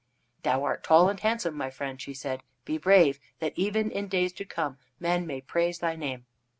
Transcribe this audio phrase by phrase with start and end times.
[0.41, 2.41] "Thou art tall and handsome, my friend," she said.
[2.65, 6.25] "Be brave, that even in days to come men may praise thy name."